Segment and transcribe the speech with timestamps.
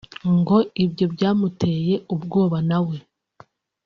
[0.37, 2.97] ngo ibyo byamuteye ubwoba na we